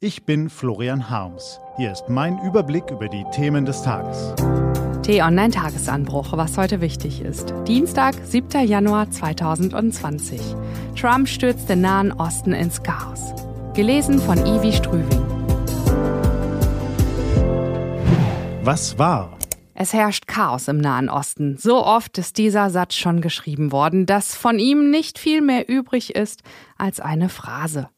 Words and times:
Ich 0.00 0.24
bin 0.24 0.48
Florian 0.48 1.10
Harms. 1.10 1.58
Hier 1.76 1.90
ist 1.90 2.04
mein 2.08 2.38
Überblick 2.44 2.88
über 2.88 3.08
die 3.08 3.24
Themen 3.32 3.64
des 3.64 3.82
Tages. 3.82 4.32
T-Online 5.02 5.50
Tagesanbruch, 5.52 6.36
was 6.36 6.56
heute 6.56 6.80
wichtig 6.80 7.20
ist. 7.20 7.52
Dienstag, 7.66 8.14
7. 8.22 8.64
Januar 8.64 9.10
2020. 9.10 10.40
Trump 10.94 11.28
stürzt 11.28 11.68
den 11.68 11.80
Nahen 11.80 12.12
Osten 12.12 12.52
ins 12.52 12.80
Chaos. 12.84 13.34
Gelesen 13.74 14.20
von 14.20 14.38
Ivi 14.38 14.72
Strüving. 14.72 15.26
Was 18.62 19.00
war? 19.00 19.36
Es 19.74 19.92
herrscht 19.92 20.28
Chaos 20.28 20.68
im 20.68 20.78
Nahen 20.78 21.08
Osten. 21.08 21.56
So 21.58 21.84
oft 21.84 22.18
ist 22.18 22.38
dieser 22.38 22.70
Satz 22.70 22.94
schon 22.94 23.20
geschrieben 23.20 23.72
worden, 23.72 24.06
dass 24.06 24.36
von 24.36 24.60
ihm 24.60 24.92
nicht 24.92 25.18
viel 25.18 25.40
mehr 25.40 25.68
übrig 25.68 26.14
ist 26.14 26.44
als 26.76 27.00
eine 27.00 27.28
Phrase. 27.28 27.88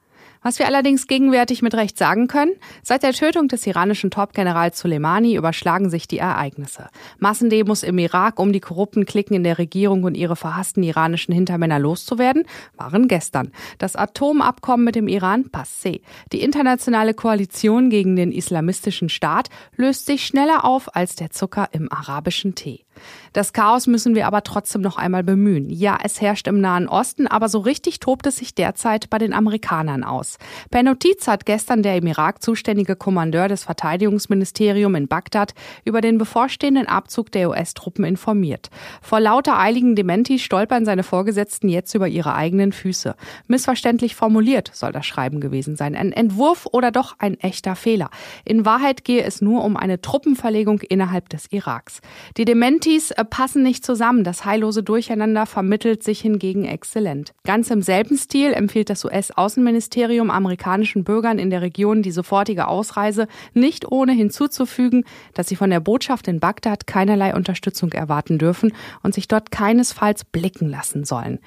Was 0.42 0.58
wir 0.58 0.66
allerdings 0.66 1.06
gegenwärtig 1.06 1.60
mit 1.60 1.74
Recht 1.74 1.98
sagen 1.98 2.26
können, 2.26 2.52
seit 2.82 3.02
der 3.02 3.12
Tötung 3.12 3.48
des 3.48 3.66
iranischen 3.66 4.10
Top-Generals 4.10 4.78
Soleimani 4.78 5.36
überschlagen 5.36 5.90
sich 5.90 6.08
die 6.08 6.16
Ereignisse. 6.16 6.88
Massendemos 7.18 7.82
im 7.82 7.98
Irak, 7.98 8.38
um 8.38 8.52
die 8.52 8.60
korrupten 8.60 9.04
Klicken 9.04 9.34
in 9.34 9.44
der 9.44 9.58
Regierung 9.58 10.04
und 10.04 10.16
ihre 10.16 10.36
verhassten 10.36 10.82
iranischen 10.82 11.34
Hintermänner 11.34 11.78
loszuwerden, 11.78 12.44
waren 12.76 13.06
gestern. 13.06 13.52
Das 13.76 13.96
Atomabkommen 13.96 14.84
mit 14.84 14.94
dem 14.94 15.08
Iran 15.08 15.50
passé. 15.50 16.00
Die 16.32 16.40
internationale 16.40 17.12
Koalition 17.12 17.90
gegen 17.90 18.16
den 18.16 18.32
islamistischen 18.32 19.10
Staat 19.10 19.50
löst 19.76 20.06
sich 20.06 20.24
schneller 20.24 20.64
auf 20.64 20.96
als 20.96 21.16
der 21.16 21.30
Zucker 21.30 21.68
im 21.72 21.92
arabischen 21.92 22.54
Tee. 22.54 22.86
Das 23.32 23.52
Chaos 23.52 23.86
müssen 23.86 24.16
wir 24.16 24.26
aber 24.26 24.42
trotzdem 24.42 24.82
noch 24.82 24.96
einmal 24.96 25.22
bemühen. 25.22 25.70
Ja, 25.70 25.98
es 26.02 26.20
herrscht 26.20 26.48
im 26.48 26.60
Nahen 26.60 26.88
Osten, 26.88 27.28
aber 27.28 27.48
so 27.48 27.60
richtig 27.60 28.00
tobt 28.00 28.26
es 28.26 28.38
sich 28.38 28.54
derzeit 28.56 29.08
bei 29.08 29.18
den 29.18 29.32
Amerikanern 29.32 30.02
aus. 30.02 30.38
Per 30.70 30.82
Notiz 30.82 31.28
hat 31.28 31.46
gestern 31.46 31.84
der 31.84 31.96
im 31.96 32.08
Irak 32.08 32.42
zuständige 32.42 32.96
Kommandeur 32.96 33.46
des 33.46 33.62
Verteidigungsministeriums 33.62 34.98
in 34.98 35.08
Bagdad 35.08 35.54
über 35.84 36.00
den 36.00 36.18
bevorstehenden 36.18 36.88
Abzug 36.88 37.30
der 37.30 37.50
US-Truppen 37.50 38.04
informiert. 38.04 38.68
Vor 39.00 39.20
lauter 39.20 39.58
eiligen 39.58 39.94
Dementis 39.94 40.42
stolpern 40.42 40.84
seine 40.84 41.04
Vorgesetzten 41.04 41.68
jetzt 41.68 41.94
über 41.94 42.08
ihre 42.08 42.34
eigenen 42.34 42.72
Füße. 42.72 43.14
Missverständlich 43.46 44.16
formuliert 44.16 44.72
soll 44.74 44.90
das 44.90 45.06
Schreiben 45.06 45.40
gewesen 45.40 45.76
sein. 45.76 45.94
Ein 45.94 46.12
Entwurf 46.12 46.66
oder 46.72 46.90
doch 46.90 47.14
ein 47.18 47.38
echter 47.38 47.76
Fehler. 47.76 48.10
In 48.44 48.64
Wahrheit 48.64 49.04
gehe 49.04 49.22
es 49.22 49.40
nur 49.40 49.62
um 49.62 49.76
eine 49.76 50.00
Truppenverlegung 50.00 50.80
innerhalb 50.80 51.28
des 51.28 51.46
Iraks. 51.52 52.00
Die 52.36 52.44
Dementis 52.44 52.79
Parties 52.80 53.10
äh, 53.10 53.26
passen 53.26 53.62
nicht 53.62 53.84
zusammen. 53.84 54.24
Das 54.24 54.46
heillose 54.46 54.82
Durcheinander 54.82 55.44
vermittelt 55.44 56.02
sich 56.02 56.22
hingegen 56.22 56.64
exzellent. 56.64 57.34
Ganz 57.44 57.70
im 57.70 57.82
selben 57.82 58.16
Stil 58.16 58.54
empfiehlt 58.54 58.88
das 58.88 59.04
US-Außenministerium 59.04 60.30
amerikanischen 60.30 61.04
Bürgern 61.04 61.38
in 61.38 61.50
der 61.50 61.60
Region 61.60 62.00
die 62.00 62.10
sofortige 62.10 62.68
Ausreise, 62.68 63.28
nicht 63.52 63.92
ohne 63.92 64.12
hinzuzufügen, 64.12 65.04
dass 65.34 65.48
sie 65.48 65.56
von 65.56 65.68
der 65.68 65.80
Botschaft 65.80 66.26
in 66.26 66.40
Bagdad 66.40 66.86
keinerlei 66.86 67.34
Unterstützung 67.34 67.92
erwarten 67.92 68.38
dürfen 68.38 68.72
und 69.02 69.12
sich 69.12 69.28
dort 69.28 69.50
keinesfalls 69.50 70.24
blicken 70.24 70.70
lassen 70.70 71.04
sollen. 71.04 71.38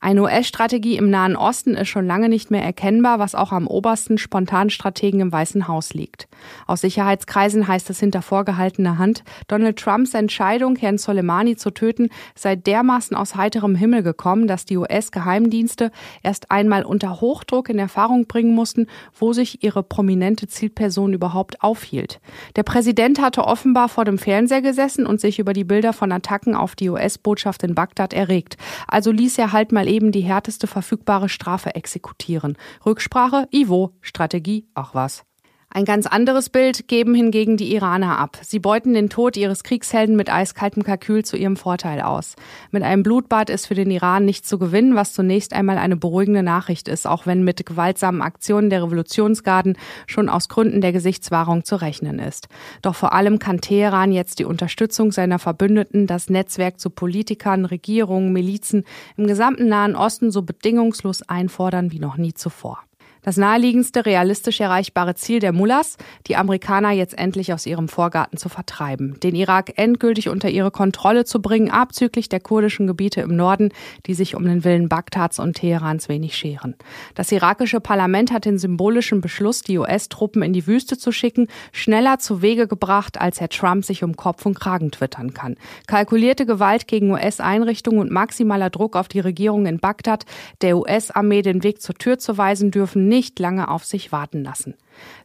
Eine 0.00 0.22
US-Strategie 0.22 0.96
im 0.96 1.10
Nahen 1.10 1.34
Osten 1.34 1.74
ist 1.74 1.88
schon 1.88 2.06
lange 2.06 2.28
nicht 2.28 2.52
mehr 2.52 2.62
erkennbar, 2.62 3.18
was 3.18 3.34
auch 3.34 3.50
am 3.50 3.66
obersten 3.66 4.16
Spontanstrategen 4.16 5.18
im 5.18 5.32
Weißen 5.32 5.66
Haus 5.66 5.92
liegt. 5.92 6.28
Aus 6.68 6.82
Sicherheitskreisen 6.82 7.66
heißt 7.66 7.90
es 7.90 7.98
hinter 7.98 8.22
vorgehaltener 8.22 8.98
Hand, 8.98 9.24
Donald 9.48 9.76
Trumps 9.76 10.14
Entscheidung, 10.14 10.76
Herrn 10.76 10.98
Soleimani 10.98 11.56
zu 11.56 11.72
töten, 11.72 12.10
sei 12.36 12.54
dermaßen 12.54 13.16
aus 13.16 13.34
heiterem 13.34 13.74
Himmel 13.74 14.04
gekommen, 14.04 14.46
dass 14.46 14.64
die 14.64 14.76
US-Geheimdienste 14.76 15.90
erst 16.22 16.52
einmal 16.52 16.84
unter 16.84 17.20
Hochdruck 17.20 17.68
in 17.68 17.80
Erfahrung 17.80 18.28
bringen 18.28 18.54
mussten, 18.54 18.86
wo 19.18 19.32
sich 19.32 19.64
ihre 19.64 19.82
prominente 19.82 20.46
Zielperson 20.46 21.12
überhaupt 21.12 21.60
aufhielt. 21.60 22.20
Der 22.54 22.62
Präsident 22.62 23.20
hatte 23.20 23.44
offenbar 23.44 23.88
vor 23.88 24.04
dem 24.04 24.18
Fernseher 24.18 24.62
gesessen 24.62 25.06
und 25.06 25.20
sich 25.20 25.40
über 25.40 25.54
die 25.54 25.64
Bilder 25.64 25.92
von 25.92 26.12
Attacken 26.12 26.54
auf 26.54 26.76
die 26.76 26.88
US-Botschaft 26.88 27.64
in 27.64 27.74
Bagdad 27.74 28.12
erregt. 28.12 28.56
Also 28.86 29.10
ließ 29.10 29.36
er 29.38 29.52
halt 29.52 29.72
mal 29.72 29.87
eben 29.88 30.12
die 30.12 30.20
härteste 30.20 30.66
verfügbare 30.66 31.28
Strafe 31.28 31.74
exekutieren. 31.74 32.56
Rücksprache, 32.86 33.48
Ivo, 33.50 33.94
Strategie, 34.00 34.68
ach 34.74 34.94
was. 34.94 35.24
Ein 35.70 35.84
ganz 35.84 36.06
anderes 36.06 36.48
Bild 36.48 36.88
geben 36.88 37.14
hingegen 37.14 37.58
die 37.58 37.74
Iraner 37.74 38.18
ab. 38.18 38.38
Sie 38.40 38.58
beuten 38.58 38.94
den 38.94 39.10
Tod 39.10 39.36
ihres 39.36 39.62
Kriegshelden 39.62 40.16
mit 40.16 40.32
eiskaltem 40.32 40.82
Kalkül 40.82 41.26
zu 41.26 41.36
ihrem 41.36 41.56
Vorteil 41.56 42.00
aus. 42.00 42.36
Mit 42.70 42.82
einem 42.82 43.02
Blutbad 43.02 43.50
ist 43.50 43.66
für 43.66 43.74
den 43.74 43.90
Iran 43.90 44.24
nicht 44.24 44.46
zu 44.46 44.58
gewinnen, 44.58 44.96
was 44.96 45.12
zunächst 45.12 45.52
einmal 45.52 45.76
eine 45.76 45.96
beruhigende 45.96 46.42
Nachricht 46.42 46.88
ist, 46.88 47.06
auch 47.06 47.26
wenn 47.26 47.44
mit 47.44 47.66
gewaltsamen 47.66 48.22
Aktionen 48.22 48.70
der 48.70 48.82
Revolutionsgarden 48.82 49.76
schon 50.06 50.30
aus 50.30 50.48
Gründen 50.48 50.80
der 50.80 50.92
Gesichtswahrung 50.92 51.64
zu 51.64 51.76
rechnen 51.76 52.18
ist. 52.18 52.48
Doch 52.80 52.94
vor 52.94 53.12
allem 53.12 53.38
kann 53.38 53.60
Teheran 53.60 54.10
jetzt 54.10 54.38
die 54.38 54.46
Unterstützung 54.46 55.12
seiner 55.12 55.38
Verbündeten, 55.38 56.06
das 56.06 56.30
Netzwerk 56.30 56.80
zu 56.80 56.88
Politikern, 56.88 57.66
Regierungen, 57.66 58.32
Milizen 58.32 58.84
im 59.18 59.26
gesamten 59.26 59.68
Nahen 59.68 59.96
Osten 59.96 60.30
so 60.30 60.40
bedingungslos 60.40 61.20
einfordern 61.22 61.92
wie 61.92 62.00
noch 62.00 62.16
nie 62.16 62.32
zuvor. 62.32 62.87
Das 63.22 63.36
naheliegendste 63.36 64.06
realistisch 64.06 64.60
erreichbare 64.60 65.14
Ziel 65.14 65.40
der 65.40 65.52
Mullahs, 65.52 65.96
die 66.26 66.36
Amerikaner 66.36 66.92
jetzt 66.92 67.18
endlich 67.18 67.52
aus 67.52 67.66
ihrem 67.66 67.88
Vorgarten 67.88 68.38
zu 68.38 68.48
vertreiben, 68.48 69.18
den 69.20 69.34
Irak 69.34 69.72
endgültig 69.76 70.28
unter 70.28 70.48
ihre 70.48 70.70
Kontrolle 70.70 71.24
zu 71.24 71.42
bringen, 71.42 71.70
abzüglich 71.70 72.28
der 72.28 72.40
kurdischen 72.40 72.86
Gebiete 72.86 73.20
im 73.20 73.34
Norden, 73.34 73.70
die 74.06 74.14
sich 74.14 74.34
um 74.34 74.44
den 74.44 74.64
Willen 74.64 74.88
Bagdads 74.88 75.38
und 75.38 75.54
Teherans 75.54 76.08
wenig 76.08 76.36
scheren. 76.36 76.74
Das 77.14 77.32
irakische 77.32 77.80
Parlament 77.80 78.32
hat 78.32 78.44
den 78.44 78.58
symbolischen 78.58 79.20
Beschluss, 79.20 79.62
die 79.62 79.78
US-Truppen 79.78 80.42
in 80.42 80.52
die 80.52 80.66
Wüste 80.66 80.96
zu 80.96 81.12
schicken, 81.12 81.48
schneller 81.72 82.18
zu 82.18 82.42
Wege 82.42 82.68
gebracht, 82.68 83.20
als 83.20 83.40
Herr 83.40 83.48
Trump 83.48 83.84
sich 83.84 84.04
um 84.04 84.16
Kopf 84.16 84.46
und 84.46 84.58
Kragen 84.58 84.90
twittern 84.90 85.34
kann. 85.34 85.56
Kalkulierte 85.86 86.46
Gewalt 86.46 86.86
gegen 86.86 87.10
US-Einrichtungen 87.10 88.00
und 88.00 88.10
maximaler 88.10 88.70
Druck 88.70 88.96
auf 88.96 89.08
die 89.08 89.20
Regierung 89.20 89.66
in 89.66 89.78
Bagdad, 89.78 90.24
der 90.60 90.76
US-Armee 90.78 91.42
den 91.42 91.62
Weg 91.62 91.82
zur 91.82 91.94
Tür 91.96 92.18
zu 92.18 92.38
weisen 92.38 92.70
dürfen, 92.70 93.07
nicht 93.08 93.38
lange 93.38 93.68
auf 93.68 93.84
sich 93.84 94.12
warten 94.12 94.44
lassen. 94.44 94.74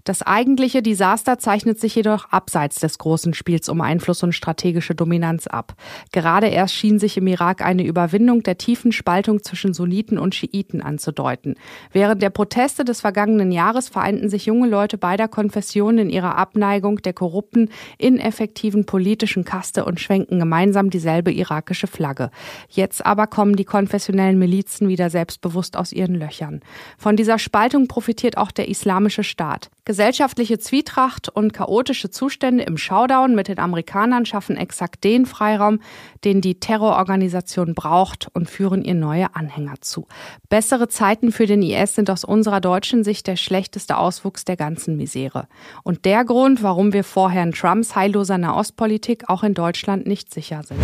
Das 0.03 0.21
eigentliche 0.21 0.81
Desaster 0.81 1.39
zeichnet 1.39 1.79
sich 1.79 1.95
jedoch 1.95 2.29
abseits 2.31 2.79
des 2.79 2.97
großen 2.97 3.33
Spiels 3.33 3.69
um 3.69 3.81
Einfluss 3.81 4.23
und 4.23 4.33
strategische 4.33 4.95
Dominanz 4.95 5.47
ab. 5.47 5.75
Gerade 6.11 6.47
erst 6.47 6.73
schien 6.73 6.99
sich 6.99 7.17
im 7.17 7.27
Irak 7.27 7.61
eine 7.61 7.83
Überwindung 7.83 8.43
der 8.43 8.57
tiefen 8.57 8.91
Spaltung 8.91 9.43
zwischen 9.43 9.73
Sunniten 9.73 10.17
und 10.17 10.35
Schiiten 10.35 10.81
anzudeuten. 10.81 11.55
Während 11.91 12.21
der 12.21 12.29
Proteste 12.29 12.83
des 12.83 13.01
vergangenen 13.01 13.51
Jahres 13.51 13.89
vereinten 13.89 14.29
sich 14.29 14.45
junge 14.45 14.67
Leute 14.67 14.97
beider 14.97 15.27
Konfessionen 15.27 15.99
in 15.99 16.09
ihrer 16.09 16.37
Abneigung 16.37 17.01
der 17.01 17.13
korrupten, 17.13 17.69
ineffektiven 17.97 18.85
politischen 18.85 19.45
Kaste 19.45 19.85
und 19.85 19.99
schwenken 19.99 20.39
gemeinsam 20.39 20.89
dieselbe 20.89 21.31
irakische 21.31 21.87
Flagge. 21.87 22.29
Jetzt 22.69 23.05
aber 23.05 23.27
kommen 23.27 23.55
die 23.55 23.65
konfessionellen 23.65 24.37
Milizen 24.37 24.87
wieder 24.87 25.09
selbstbewusst 25.09 25.77
aus 25.77 25.91
ihren 25.91 26.15
Löchern. 26.15 26.61
Von 26.97 27.15
dieser 27.15 27.39
Spaltung 27.39 27.87
profitiert 27.87 28.37
auch 28.37 28.51
der 28.51 28.69
islamische 28.69 29.23
Staat. 29.23 29.62
Gesellschaftliche 29.85 30.59
Zwietracht 30.59 31.29
und 31.29 31.53
chaotische 31.53 32.09
Zustände 32.09 32.63
im 32.63 32.77
Showdown 32.77 33.35
mit 33.35 33.47
den 33.47 33.59
Amerikanern 33.59 34.25
schaffen 34.25 34.55
exakt 34.55 35.03
den 35.03 35.25
Freiraum, 35.25 35.79
den 36.23 36.41
die 36.41 36.59
Terrororganisation 36.59 37.73
braucht 37.73 38.27
und 38.33 38.49
führen 38.49 38.83
ihr 38.83 38.95
neue 38.95 39.35
Anhänger 39.35 39.81
zu. 39.81 40.07
Bessere 40.49 40.87
Zeiten 40.87 41.31
für 41.31 41.45
den 41.45 41.61
IS 41.61 41.95
sind 41.95 42.09
aus 42.09 42.23
unserer 42.23 42.61
deutschen 42.61 43.03
Sicht 43.03 43.27
der 43.27 43.35
schlechteste 43.35 43.97
Auswuchs 43.97 44.45
der 44.45 44.55
ganzen 44.55 44.95
Misere. 44.95 45.47
Und 45.83 46.05
der 46.05 46.23
Grund, 46.23 46.63
warum 46.63 46.93
wir 46.93 47.03
vor 47.03 47.29
Herrn 47.29 47.51
Trumps 47.51 47.95
heilloser 47.95 48.37
Nahostpolitik 48.37 49.29
auch 49.29 49.43
in 49.43 49.53
Deutschland 49.53 50.07
nicht 50.07 50.33
sicher 50.33 50.63
sind. 50.63 50.79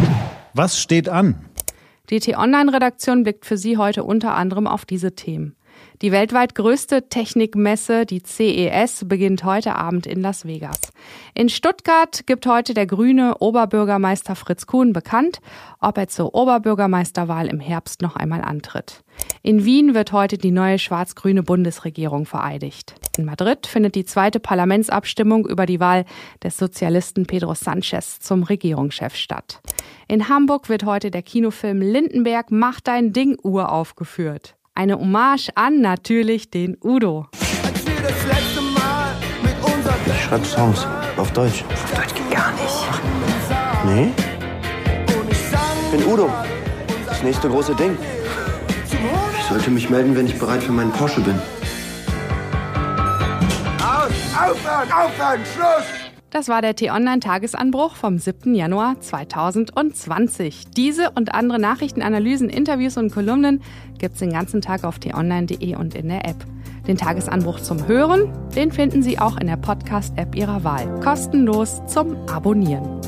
Was 0.53 0.79
steht 0.79 1.07
an? 1.07 1.35
Die 2.09 2.19
T-Online-Redaktion 2.19 3.23
blickt 3.23 3.45
für 3.45 3.57
Sie 3.57 3.77
heute 3.77 4.03
unter 4.03 4.33
anderem 4.33 4.65
auf 4.65 4.85
diese 4.85 5.13
Themen. 5.13 5.55
Die 6.01 6.13
weltweit 6.13 6.55
größte 6.55 7.09
Technikmesse, 7.09 8.05
die 8.05 8.23
CES, 8.23 9.03
beginnt 9.07 9.43
heute 9.43 9.75
Abend 9.75 10.07
in 10.07 10.21
Las 10.21 10.45
Vegas. 10.45 10.79
In 11.33 11.49
Stuttgart 11.49 12.25
gibt 12.25 12.45
heute 12.45 12.73
der 12.73 12.85
grüne 12.85 13.35
Oberbürgermeister 13.39 14.35
Fritz 14.35 14.65
Kuhn 14.65 14.93
bekannt, 14.93 15.41
ob 15.81 15.97
er 15.97 16.07
zur 16.07 16.33
Oberbürgermeisterwahl 16.33 17.47
im 17.47 17.59
Herbst 17.59 18.01
noch 18.01 18.15
einmal 18.15 18.41
antritt. 18.41 19.03
In 19.41 19.65
Wien 19.65 19.93
wird 19.93 20.13
heute 20.13 20.37
die 20.37 20.51
neue 20.51 20.79
schwarz-grüne 20.79 21.43
Bundesregierung 21.43 22.25
vereidigt. 22.25 22.95
In 23.17 23.25
Madrid 23.25 23.67
findet 23.67 23.95
die 23.95 24.05
zweite 24.05 24.39
Parlamentsabstimmung 24.39 25.45
über 25.45 25.65
die 25.65 25.81
Wahl 25.81 26.05
des 26.41 26.57
Sozialisten 26.57 27.25
Pedro 27.25 27.55
Sanchez 27.55 28.19
zum 28.19 28.43
Regierungschef 28.43 29.15
statt. 29.15 29.61
In 30.07 30.29
Hamburg 30.29 30.69
wird 30.69 30.85
heute 30.85 31.11
der 31.11 31.23
Kinofilm 31.23 31.81
Lindenberg 31.81 32.51
Mach 32.51 32.79
dein 32.79 33.11
Ding 33.11 33.37
uraufgeführt. 33.41 34.55
Eine 34.79 34.97
Hommage 34.97 35.49
an 35.55 35.81
natürlich 35.81 36.51
den 36.51 36.77
Udo. 36.81 37.27
Ich 40.05 40.23
schreibe 40.23 40.45
Songs 40.45 40.87
auf 41.17 41.33
Deutsch. 41.33 41.65
Auf 41.69 41.93
Deutsch 41.93 42.15
geht 42.15 42.31
gar 42.31 42.53
nicht. 42.53 42.87
Nee? 43.85 44.11
Ich 45.91 45.97
bin 45.97 46.07
Udo. 46.09 46.31
Das 47.05 47.21
nächste 47.23 47.49
große 47.49 47.75
Ding. 47.75 47.97
Ich 49.37 49.43
sollte 49.49 49.69
mich 49.69 49.89
melden, 49.89 50.15
wenn 50.15 50.27
ich 50.27 50.39
bereit 50.39 50.63
für 50.63 50.71
meinen 50.71 50.93
Porsche 50.93 51.19
bin. 51.19 51.37
Aufhören! 53.83 54.91
Aufhören! 54.93 55.41
Schluss! 55.53 55.98
Das 56.31 56.47
war 56.47 56.61
der 56.61 56.75
T-Online-Tagesanbruch 56.75 57.95
vom 57.95 58.19
7. 58.19 58.53
Januar 58.53 59.01
2020. 59.01 60.65
Diese 60.77 61.09
und 61.09 61.33
andere 61.33 61.57
Nachrichtenanalysen, 61.57 62.51
Interviews 62.51 62.97
und 62.97 63.11
Kolumnen 63.11 63.63
gibt's 63.97 64.19
den 64.19 64.31
ganzen 64.31 64.61
Tag 64.61 64.83
auf 64.83 64.99
t-online.de 64.99 65.75
und 65.75 65.95
in 65.95 66.07
der 66.07 66.25
App. 66.25 66.45
Den 66.87 66.97
Tagesanbruch 66.97 67.59
zum 67.61 67.87
Hören, 67.87 68.31
den 68.55 68.71
finden 68.71 69.01
Sie 69.01 69.17
auch 69.17 69.37
in 69.37 69.47
der 69.47 69.57
Podcast-App 69.57 70.35
Ihrer 70.35 70.63
Wahl. 70.63 70.99
Kostenlos 70.99 71.81
zum 71.87 72.15
Abonnieren. 72.27 73.01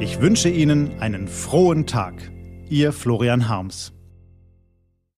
Ich 0.00 0.20
wünsche 0.20 0.50
Ihnen 0.50 1.00
einen 1.00 1.26
frohen 1.26 1.86
Tag. 1.86 2.14
Ihr 2.68 2.92
Florian 2.92 3.48
Harms. 3.48 3.97